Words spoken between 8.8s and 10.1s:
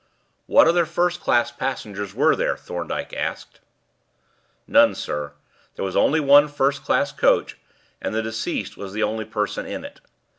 the only person in it.